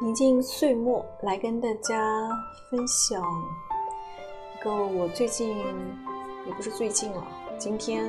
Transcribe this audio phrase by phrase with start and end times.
[0.00, 2.28] 临近岁末，来跟大家
[2.70, 3.20] 分享
[4.54, 5.48] 一个我最近
[6.46, 7.26] 也不是最近了，
[7.58, 8.08] 今天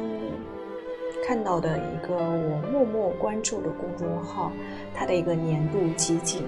[1.26, 4.52] 看到的一个我默默关注的公众号，
[4.94, 6.44] 它的一个年度集锦。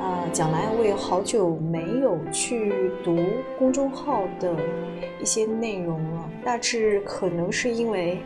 [0.00, 3.16] 啊，讲来我也好久没有去读
[3.56, 4.56] 公众号的
[5.20, 8.20] 一些内容了，大致可能是因为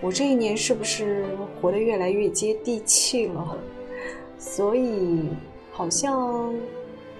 [0.00, 1.26] 我这一年是不是
[1.60, 3.58] 活得越来越接地气了，
[4.38, 5.28] 所以。
[5.78, 6.52] 好像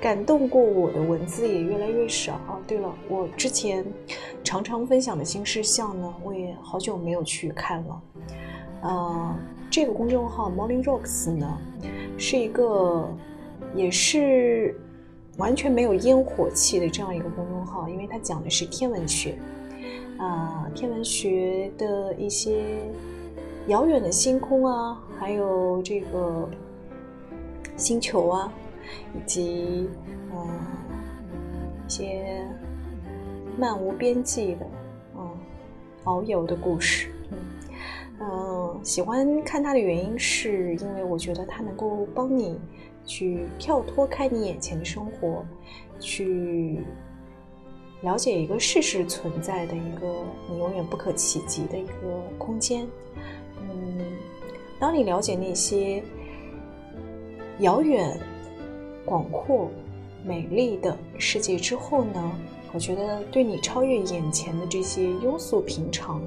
[0.01, 2.59] 感动过我的文字也越来越少啊。
[2.67, 3.87] 对了，我之前
[4.43, 8.03] 常常分享的新事项呢，我也好久没有去看了。
[8.83, 9.37] 呃，
[9.71, 11.57] 这个公众号 Morning Rocks 呢，
[12.17, 13.09] 是一个
[13.77, 14.75] 也是
[15.37, 19.39] 完全没有烟火气的这样一个公众号，因为它讲的是天文学
[20.19, 22.81] 啊，天文学的一些
[23.69, 26.51] 遥远的星空啊，还有这个。
[27.79, 28.53] 星球啊，
[29.15, 29.89] 以及
[30.33, 30.49] 嗯
[31.87, 32.45] 一些
[33.57, 34.67] 漫无边际的
[35.17, 35.31] 嗯
[36.05, 37.09] 遨游的故事，
[38.21, 42.59] 嗯，喜欢看它的原因是因为我觉得它能够帮你
[43.07, 45.45] 去跳脱开你眼前的生活，
[46.01, 46.81] 去
[48.03, 52.87] 了解一个事实存在的一个你永远不可企及的一个空间。
[53.61, 54.05] 嗯，
[54.81, 56.03] 当你了解那些。
[57.61, 58.19] 遥远、
[59.05, 59.69] 广阔、
[60.25, 62.33] 美丽的世界之后呢？
[62.73, 66.21] 我觉得对你超越眼前的这些庸俗平常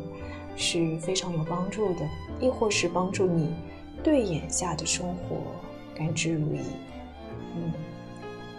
[0.56, 3.54] 是非常有帮助的，亦或是帮助你
[4.04, 5.38] 对眼下的生活
[5.96, 6.60] 甘之如饴。
[7.56, 7.72] 嗯，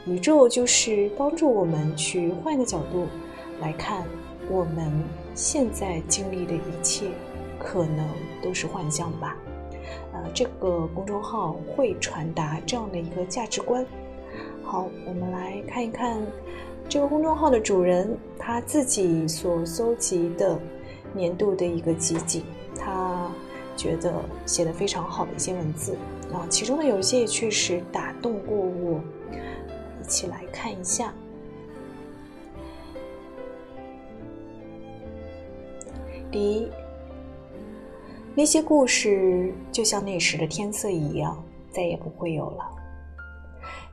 [0.06, 3.08] 宇宙就是帮助我们去换个角度
[3.60, 4.06] 来看
[4.48, 4.92] 我们
[5.34, 7.06] 现在经历的一切，
[7.58, 8.08] 可能
[8.40, 9.36] 都是幻象吧。
[10.12, 13.84] 呃，这个公众号会传达这样的一个价值观。
[14.62, 16.20] 好，我们来看一看
[16.88, 20.58] 这个公众号的主人他自己所搜集的
[21.12, 22.44] 年度的一个集锦，
[22.78, 23.30] 他
[23.76, 24.12] 觉得
[24.46, 25.96] 写的非常好的一些文字
[26.32, 29.00] 啊，其中的有一些也确实打动过我，
[30.00, 31.12] 一起来看一下。
[36.30, 36.68] 第一。
[38.34, 42.64] 那些故事就像那时的天色一样，再也不会有了。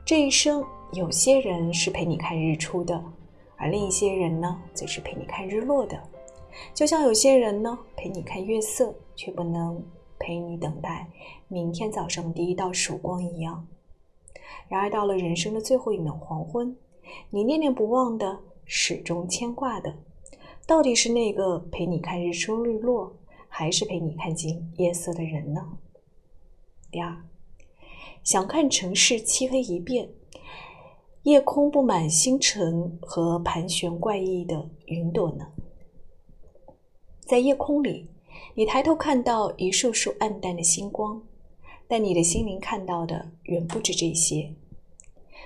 [0.02, 3.04] 这一生，有些人是陪你看日出的，
[3.56, 6.02] 而另一些人呢，则是陪你看日落的。
[6.72, 9.84] 就像有些人呢，陪你看月色，却不能
[10.18, 11.06] 陪你等待
[11.48, 13.66] 明天早上第一道曙光一样。
[14.68, 16.74] 然而，到了人生的最后一秒黄昏，
[17.28, 19.94] 你念念不忘的、始终牵挂的，
[20.66, 23.12] 到底是那个陪你看日出日落？
[23.60, 25.60] 还是陪你看尽夜色的人呢？
[26.90, 27.14] 第二，
[28.24, 30.08] 想看城市漆黑一片，
[31.24, 35.48] 夜空布满星辰和盘旋怪异的云朵呢？
[37.20, 38.08] 在夜空里，
[38.54, 41.22] 你抬头看到一束束暗淡的星光，
[41.86, 44.54] 但你的心灵看到的远不止这些。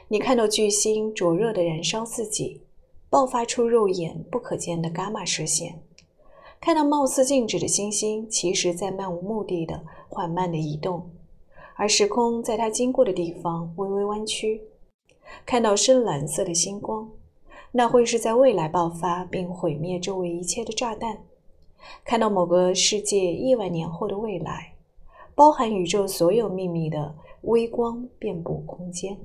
[0.06, 2.62] 你看到巨星灼热的燃烧自己，
[3.10, 5.83] 爆发出肉眼不可见的伽马射线。
[6.64, 11.10] 看到貌似静止的星星，其实在漫无目的的缓慢的移动，
[11.76, 14.62] 而时空在它经过的地方微微弯曲。
[15.44, 17.06] 看到深蓝色的星光，
[17.70, 21.18] 那会是在未来爆发并毁灭周围一切的炸弹。
[22.02, 24.72] 看到某个世界亿万年后的未来，
[25.34, 29.18] 包含宇宙所有秘密的微光遍布空间。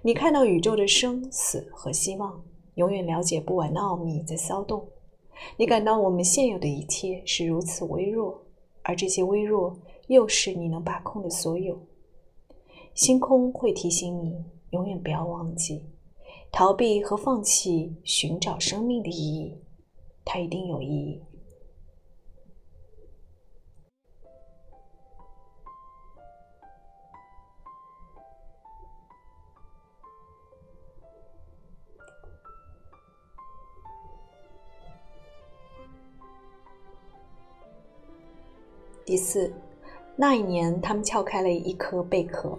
[0.00, 2.42] 你看到宇宙的生死和希望，
[2.76, 4.88] 永远了解不完的奥秘在骚动。
[5.56, 8.42] 你感到我们现有的一切是如此微弱，
[8.82, 9.78] 而这些微弱
[10.08, 11.78] 又是你能把控的所有。
[12.94, 15.84] 星空会提醒你，永远不要忘记，
[16.50, 19.56] 逃避和放弃寻找生命的意义，
[20.24, 21.22] 它一定有意义。
[39.08, 39.50] 第四，
[40.16, 42.58] 那一年，他们撬开了一颗贝壳。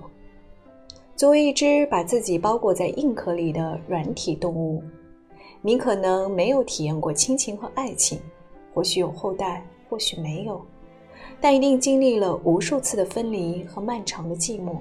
[1.15, 4.81] 作为一只把自己包裹在硬壳里的软体动物，
[5.61, 8.19] 你可能没有体验过亲情和爱情，
[8.73, 10.59] 或许有后代，或许没有，
[11.39, 14.77] 但一定经历了无数次的分离和漫长的寂寞。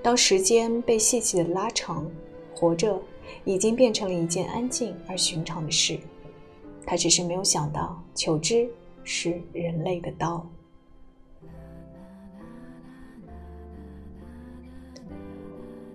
[0.00, 2.08] 当时间被细细的拉长，
[2.54, 2.96] 活着
[3.42, 5.98] 已经变成了一件安静而寻常的事。
[6.86, 8.70] 他只是没有想到，求知
[9.02, 10.46] 是人类的刀。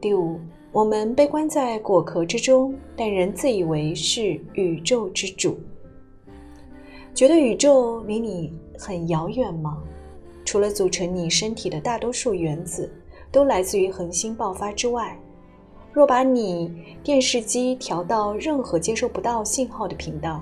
[0.05, 0.39] 第五，
[0.71, 5.57] 我们被关在果壳之中，但仍自以为是宇宙之主。
[7.15, 9.81] 觉得宇宙离你很遥远吗？
[10.45, 12.93] 除了组成你身体的大多数原子
[13.31, 15.19] 都来自于恒星爆发之外，
[15.91, 16.71] 若把你
[17.03, 20.39] 电视机调到任何接收不到信号的频道，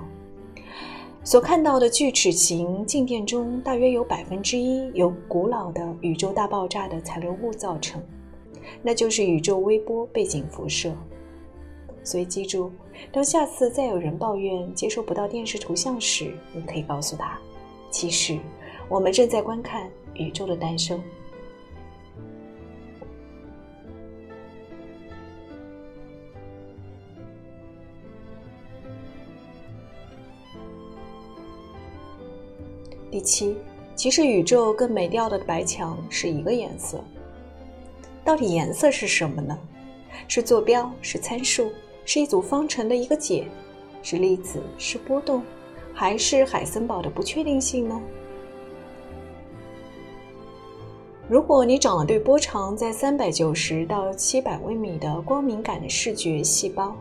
[1.22, 8.02] 所看到的锯齿形静电中，大约有百分之一由古老的宇宙大爆炸的残留物造成。
[8.82, 10.94] 那就是宇宙微波背景辐射。
[12.02, 12.70] 所以记住，
[13.10, 17.38] 当下次再有人抱怨接收不到电视图像时，你可以告诉他：
[17.90, 18.38] 其实
[18.88, 21.02] 我们正在观看宇宙的诞生。
[33.10, 33.56] 第七，
[33.94, 37.02] 其实宇宙跟美掉的白墙是一个颜色。
[38.24, 39.58] 到底颜色是什么呢？
[40.26, 41.70] 是坐标，是参数，
[42.06, 43.46] 是一组方程的一个解，
[44.02, 45.42] 是粒子，是波动，
[45.92, 48.00] 还是海森堡的不确定性呢？
[51.28, 56.96] 如果你长了对波长在三百九十到七百微米的光敏感的视觉细胞，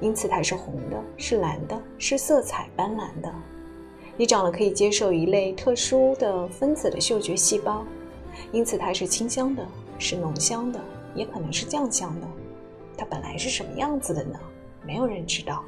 [0.00, 3.30] 因此它是红的，是蓝的，是色彩斑斓的；
[4.16, 7.84] 你长了可以接受一类特殊的分子的嗅觉细胞，
[8.52, 9.66] 因此它是清香的。
[10.00, 10.80] 是浓香的，
[11.14, 12.26] 也可能是酱香的。
[12.96, 14.40] 它本来是什么样子的呢？
[14.84, 15.62] 没有人知道，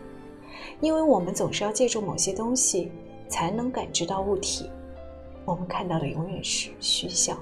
[0.80, 2.90] 因为我们总是要借助某些东西
[3.28, 4.68] 才能感知到物体。
[5.44, 7.38] 我们看到的永远是虚像。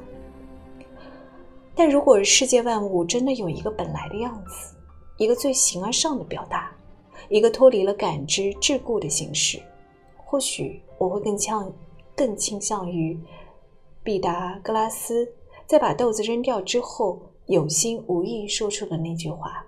[1.75, 4.75] 但如果世界万物真的有一个本来的样子，
[5.17, 6.73] 一个最形而上的表达，
[7.29, 9.63] 一个脱离了感知桎梏的形式，
[10.17, 11.73] 或许我会更向
[12.17, 13.19] 更倾向于
[14.03, 15.33] 毕达哥拉斯。
[15.71, 19.65] 在把豆子扔掉之后，有心无意说出的那句话：“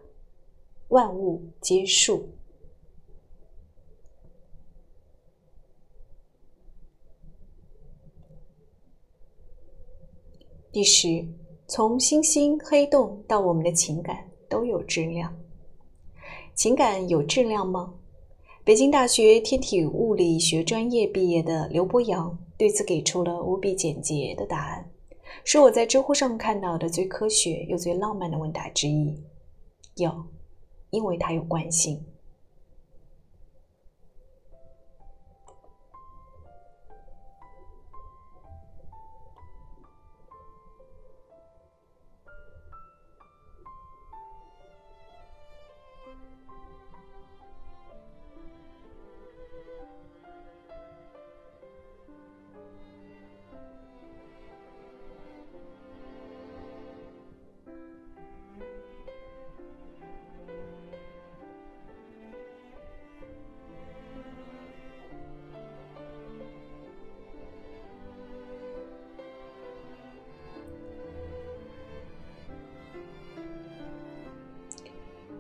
[0.90, 2.28] 万物皆数。”
[10.72, 11.25] 第十，
[11.69, 15.32] 从星星、黑洞到我们的情感都有质量。
[16.52, 17.94] 情感有质量吗？
[18.64, 24.90] 北京大学天体物理学专业毕业的刘博洋对此给出了无比简洁的答案。
[25.44, 29.23] 是我在知乎上看到的最科学又最浪漫的问答之一。
[29.96, 30.25] 有，
[30.90, 32.02] 因为它有惯性。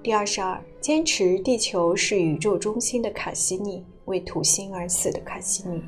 [0.02, 5.80] 第二十二，坚持地球是宇宙中心的卡西尼，为土星而死的卡西尼，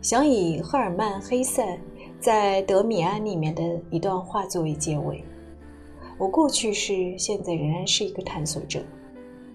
[0.00, 1.78] 想以赫尔曼·黑塞
[2.18, 5.22] 在《德米安》里面的一段话作为结尾。
[6.18, 8.82] 我过去是，现在仍然是一个探索者，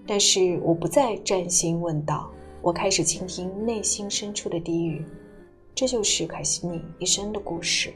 [0.06, 2.30] 但是我不再占星问道，
[2.62, 5.04] 我开始倾听内心深处的低语。
[5.74, 7.92] 这就是卡西尼一生的故事。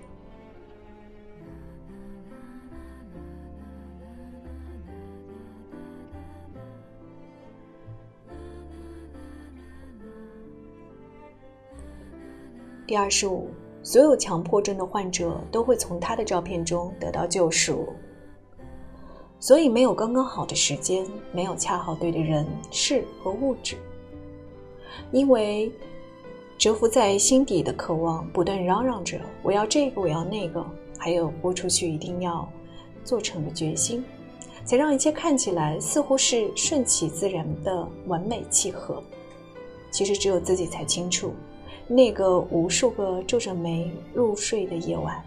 [12.92, 13.48] 第二十五，
[13.82, 17.88] 所有强迫症的患者都会从他的照片中得到救赎。
[19.40, 23.78] 所以没有刚刚好的时间，没有恰好对的人事和物质，
[25.10, 25.72] 因为
[26.58, 30.62] 蛰伏在心底的渴望不断嚷嚷着“我要这个，我要那个”，
[30.98, 32.46] 还有播出去一定要
[33.02, 34.04] 做成的决心，
[34.66, 39.02] 才让一切看起来似乎是顺其自然的完美契合。
[39.90, 41.32] 其实只有自己才清楚。
[41.88, 45.22] 那个无数个皱着眉入睡的夜晚，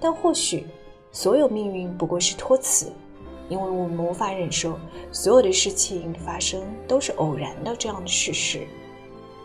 [0.00, 0.64] 但或许
[1.12, 2.90] 所有命运不过是托词，
[3.48, 4.78] 因为我们无法忍受
[5.12, 8.66] 所有的事情发生都是偶然的这样的事实。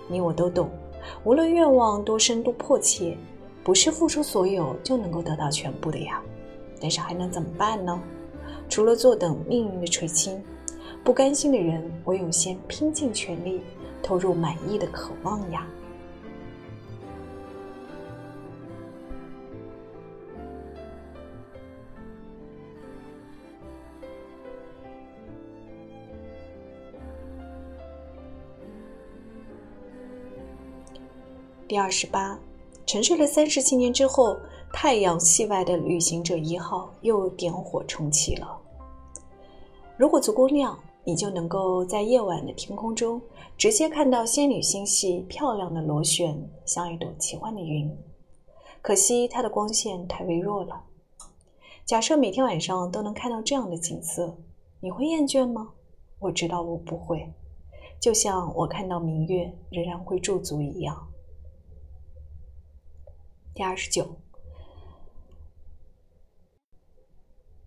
[0.07, 0.69] 你我都懂，
[1.23, 3.17] 无论愿望多深多迫切，
[3.63, 6.21] 不是付出所有就能够得到全部的呀。
[6.79, 8.01] 但是还能怎么办呢？
[8.69, 10.41] 除了坐等命运的垂青，
[11.03, 13.61] 不甘心的人唯有先拼尽全力，
[14.01, 15.67] 投入满意的渴望呀。
[31.71, 32.37] 第二十八，
[32.85, 34.35] 沉睡了三十七年之后，
[34.73, 38.59] 太阳系外的旅行者一号又点火重启了。
[39.95, 43.21] 如果足够亮，你就能够在夜晚的天空中
[43.57, 47.89] 直接看到仙女星系漂亮的螺旋，像一朵奇幻的云。
[48.81, 50.83] 可惜它的光线太微弱了。
[51.85, 54.35] 假设每天晚上都能看到这样的景色，
[54.81, 55.69] 你会厌倦吗？
[56.19, 57.31] 我知道我不会，
[57.97, 61.07] 就像我看到明月仍然会驻足一样。
[63.61, 64.15] 第二十九，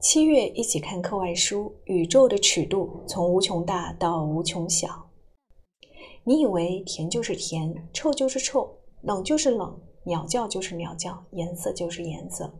[0.01, 1.73] 七月一起看课外书。
[1.85, 5.09] 宇宙的尺度从无穷大到无穷小。
[6.25, 12.53] 你以为甜就是甜，臭就是臭，冷就是冷，鸟叫就是鸟叫，颜色就是颜色。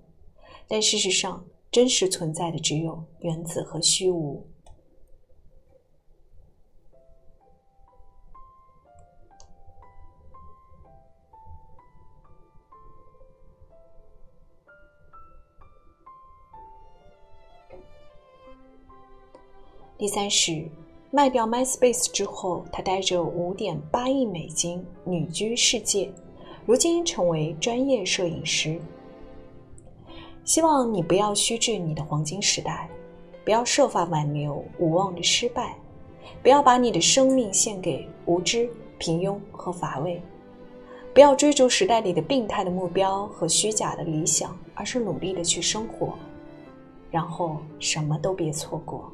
[0.69, 4.47] 但事实上，真实存在的只有原子和虚无。
[20.05, 20.69] 第三是
[21.11, 26.13] 卖掉 MySpace 之后，他带着五点八亿美金旅居世界，
[26.67, 28.79] 如今成为专业摄影师。
[30.45, 32.87] 希望你不要虚掷你的黄金时代，
[33.47, 35.75] 不要设法挽留无望的失败，
[36.43, 38.69] 不要把你的生命献给无知、
[38.99, 40.21] 平庸和乏味，
[41.15, 46.13] 不要追逐时代里的病态的目标和虚假的理想，而是努力的去生活，
[47.11, 49.11] 然后什么都别错过。